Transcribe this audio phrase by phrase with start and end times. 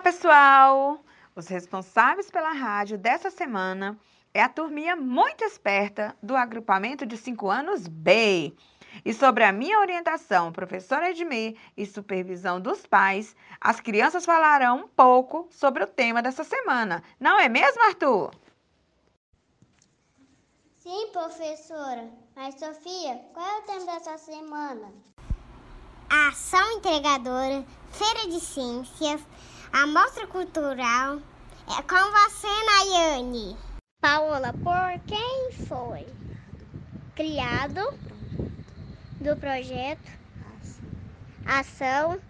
[0.00, 1.04] pessoal!
[1.36, 3.98] Os responsáveis pela rádio dessa semana
[4.32, 8.52] é a turminha muito esperta do agrupamento de 5 anos B.
[9.04, 14.88] E sobre a minha orientação, professora Edmir, e supervisão dos pais, as crianças falarão um
[14.88, 17.02] pouco sobre o tema dessa semana.
[17.18, 18.30] Não é mesmo, Arthur?
[20.76, 22.08] Sim, professora.
[22.36, 24.92] Mas, Sofia, qual é o tema dessa semana?
[26.10, 29.20] A ação entregadora, feira de ciências,
[29.74, 31.20] a mostra cultural.
[31.66, 33.56] É com você, Nayane.
[34.00, 36.06] Paola, por quem foi
[37.16, 37.80] criado
[39.20, 40.12] do projeto
[41.44, 42.20] Ação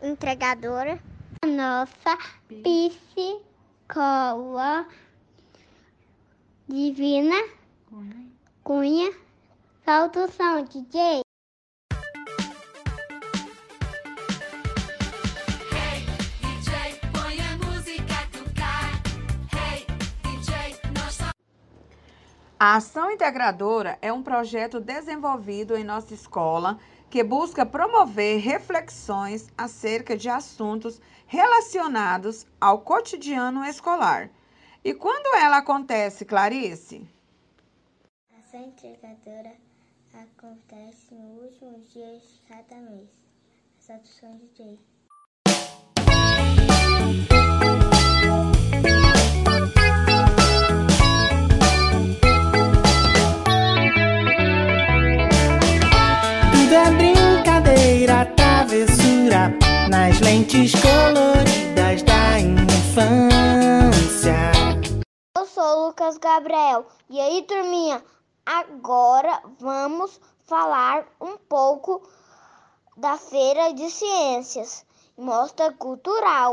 [0.00, 0.98] Entregadora,
[1.44, 2.16] nossa
[2.48, 3.36] psicóloga
[6.66, 7.36] divina
[8.64, 9.12] Cunha,
[9.84, 11.27] solta o som, DJ.
[22.60, 26.76] A Ação Integradora é um projeto desenvolvido em nossa escola
[27.08, 34.28] que busca promover reflexões acerca de assuntos relacionados ao cotidiano escolar.
[34.82, 37.08] E quando ela acontece, Clarice?
[38.34, 39.52] A ação integradora
[40.14, 43.08] acontece no último dia de cada mês.
[43.78, 44.80] Solta o DJ.
[56.68, 59.48] Tudo é brincadeira, travessura
[59.88, 64.34] nas lentes coloridas da infância.
[65.34, 66.86] Eu sou o Lucas Gabriel.
[67.08, 68.04] E aí, turminha?
[68.44, 72.06] Agora vamos falar um pouco
[72.98, 74.84] da Feira de Ciências
[75.16, 76.52] e Mostra Cultural.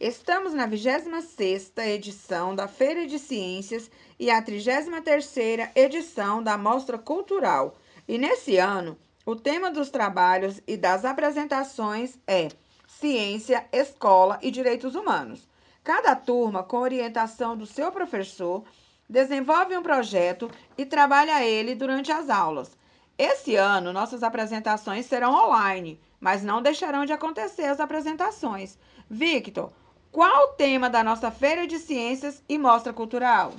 [0.00, 7.76] Estamos na 26ª edição da Feira de Ciências e a 33ª edição da Mostra Cultural.
[8.08, 12.48] E nesse ano, o tema dos trabalhos e das apresentações é
[12.86, 15.48] Ciência, Escola e Direitos Humanos.
[15.82, 18.64] Cada turma, com orientação do seu professor,
[19.08, 22.76] desenvolve um projeto e trabalha ele durante as aulas.
[23.18, 28.78] Esse ano, nossas apresentações serão online, mas não deixarão de acontecer as apresentações.
[29.10, 29.72] Victor,
[30.12, 33.52] qual o tema da nossa Feira de Ciências e Mostra Cultural?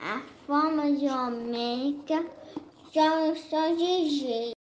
[0.00, 2.26] A forma geométrica
[2.92, 4.61] são sons de G.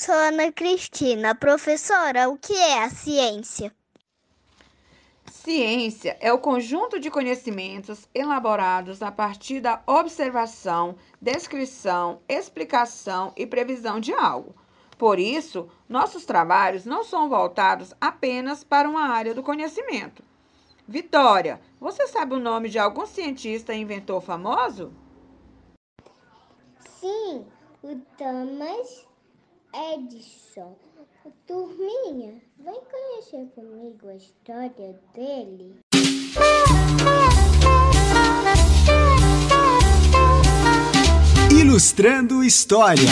[0.00, 1.34] sou Ana Cristina.
[1.34, 3.70] Professora, o que é a ciência?
[5.30, 14.00] Ciência é o conjunto de conhecimentos elaborados a partir da observação, descrição, explicação e previsão
[14.00, 14.54] de algo.
[14.96, 20.24] Por isso, nossos trabalhos não são voltados apenas para uma área do conhecimento.
[20.88, 24.94] Vitória, você sabe o nome de algum cientista e inventor famoso?
[27.00, 27.44] Sim,
[27.82, 29.09] o Thomas
[29.72, 30.74] Edison.
[31.46, 35.76] Turminha, vem conhecer comigo a história dele.
[41.52, 43.08] Ilustrando História.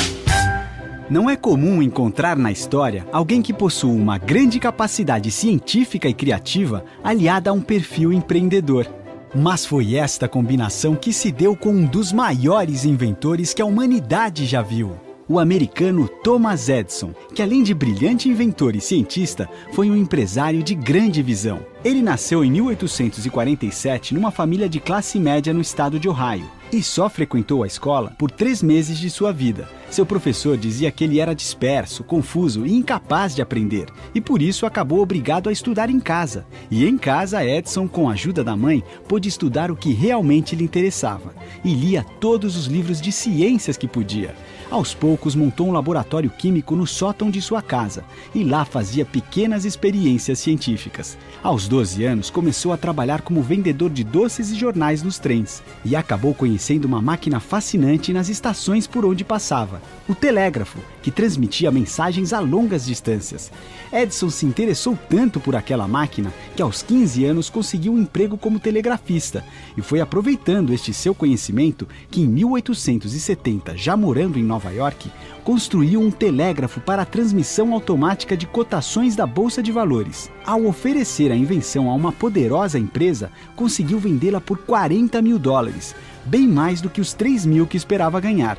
[1.08, 6.84] Não é comum encontrar na história alguém que possua uma grande capacidade científica e criativa
[7.04, 8.87] aliada a um perfil empreendedor.
[9.34, 14.44] Mas foi esta combinação que se deu com um dos maiores inventores que a humanidade
[14.44, 15.07] já viu.
[15.30, 20.75] O americano Thomas Edison, que além de brilhante inventor e cientista, foi um empresário de
[20.75, 21.60] grande visão.
[21.84, 27.08] Ele nasceu em 1847 numa família de classe média no estado de Ohio e só
[27.08, 29.69] frequentou a escola por três meses de sua vida.
[29.90, 34.66] Seu professor dizia que ele era disperso, confuso e incapaz de aprender, e por isso
[34.66, 36.46] acabou obrigado a estudar em casa.
[36.70, 40.64] E em casa, Edson, com a ajuda da mãe, pôde estudar o que realmente lhe
[40.64, 41.34] interessava
[41.64, 44.34] e lia todos os livros de ciências que podia.
[44.70, 48.04] Aos poucos, montou um laboratório químico no sótão de sua casa
[48.34, 51.16] e lá fazia pequenas experiências científicas.
[51.42, 55.62] Aos aos 12 anos, começou a trabalhar como vendedor de doces e jornais nos trens
[55.85, 61.70] e acabou conhecendo uma máquina fascinante nas estações por onde passava: o telégrafo, que transmitia
[61.70, 63.53] mensagens a longas distâncias.
[63.93, 68.59] Edison se interessou tanto por aquela máquina que, aos 15 anos, conseguiu um emprego como
[68.59, 69.44] telegrafista
[69.76, 75.11] e foi aproveitando este seu conhecimento que, em 1870, já morando em Nova York,
[75.44, 80.31] construiu um telégrafo para a transmissão automática de cotações da Bolsa de Valores.
[80.44, 81.57] Ao oferecer a invenção
[81.88, 85.94] a uma poderosa empresa, conseguiu vendê-la por 40 mil dólares,
[86.25, 88.58] bem mais do que os 3 mil que esperava ganhar.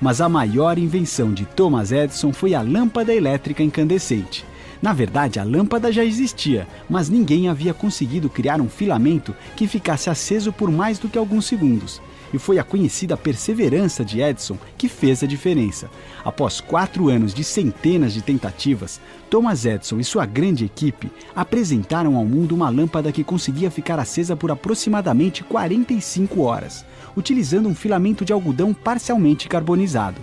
[0.00, 4.44] Mas a maior invenção de Thomas Edison foi a lâmpada elétrica incandescente.
[4.82, 10.10] Na verdade, a lâmpada já existia, mas ninguém havia conseguido criar um filamento que ficasse
[10.10, 12.00] aceso por mais do que alguns segundos
[12.34, 15.88] e foi a conhecida perseverança de Edison que fez a diferença.
[16.24, 19.00] Após quatro anos de centenas de tentativas,
[19.30, 24.34] Thomas Edison e sua grande equipe apresentaram ao mundo uma lâmpada que conseguia ficar acesa
[24.34, 26.84] por aproximadamente 45 horas,
[27.16, 30.20] utilizando um filamento de algodão parcialmente carbonizado.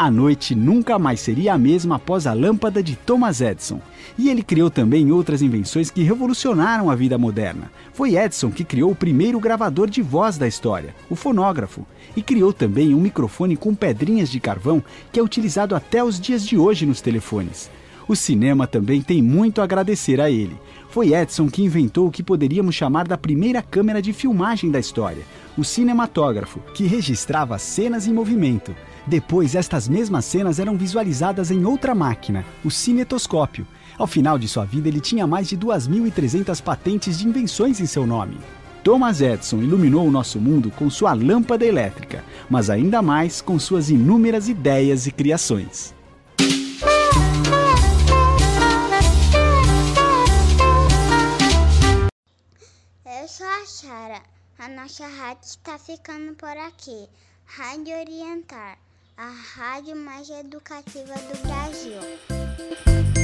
[0.00, 3.80] A noite nunca mais seria a mesma após a lâmpada de Thomas Edison.
[4.16, 7.68] E ele criou também outras invenções que revolucionaram a vida moderna.
[7.92, 11.84] Foi Edison que criou o primeiro gravador de voz da história, o fonógrafo,
[12.16, 14.80] e criou também um microfone com pedrinhas de carvão
[15.10, 17.68] que é utilizado até os dias de hoje nos telefones.
[18.06, 20.56] O cinema também tem muito a agradecer a ele.
[20.90, 25.24] Foi Edison que inventou o que poderíamos chamar da primeira câmera de filmagem da história,
[25.56, 28.72] o cinematógrafo, que registrava cenas em movimento.
[29.08, 33.66] Depois, estas mesmas cenas eram visualizadas em outra máquina, o cinetoscópio.
[33.96, 38.06] Ao final de sua vida, ele tinha mais de 2.300 patentes de invenções em seu
[38.06, 38.38] nome.
[38.84, 43.88] Thomas Edison iluminou o nosso mundo com sua lâmpada elétrica, mas ainda mais com suas
[43.88, 45.94] inúmeras ideias e criações.
[53.06, 54.20] Eu sou a Chara.
[54.58, 57.08] A nossa rádio está ficando por aqui.
[57.46, 58.76] Rádio Orientar
[59.18, 63.17] a rádio mais educativa do Brasil.